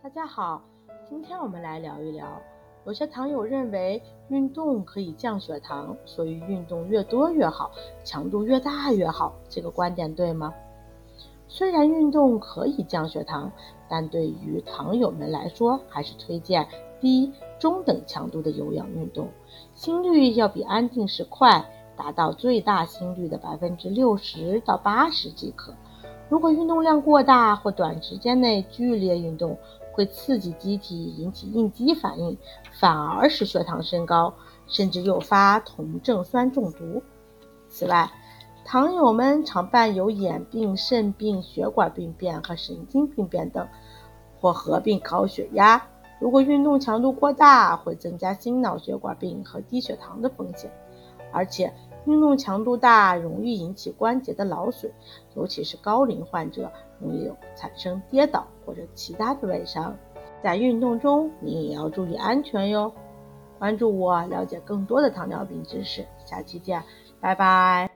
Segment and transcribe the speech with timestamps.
[0.00, 0.62] 大家好，
[1.08, 2.40] 今天我们来聊一聊，
[2.86, 7.72] 有些糖友认为运动可以降血糖，所以运动越多越好，
[8.04, 10.54] 强度越大越好，这个观点对吗？
[11.48, 13.50] 虽然运动可以降血糖，
[13.88, 16.68] 但对于糖友们来说，还是推荐
[17.00, 19.28] 低中等强度的有氧运动，
[19.74, 25.74] 心率要比安静时快，达到最大心率的百分之六十到八十即可。
[26.28, 29.58] 如果运动量过大或短时间内剧烈运动，
[29.92, 32.36] 会刺激机体，引起应激反应，
[32.78, 34.32] 反而使血糖升高，
[34.66, 37.02] 甚至诱发酮症酸中毒。
[37.68, 38.10] 此外，
[38.64, 43.66] 糖友们常伴有眼病、肾病、血管病变和神经病变等，
[44.38, 45.82] 或合并高血压。
[46.20, 50.70] 如果运动强度过大，会增加心脑血管病和低血糖的风险，
[51.32, 51.72] 而且。
[52.08, 54.90] 运动强度大，容易引起关节的劳损，
[55.36, 59.94] 尤其是高龄患者，容易产生跌倒或者其他的外伤。
[60.42, 62.90] 在运动中，你也要注意安全哟。
[63.58, 66.06] 关注我，了解更多的糖尿病知识。
[66.24, 66.82] 下期见，
[67.20, 67.87] 拜拜。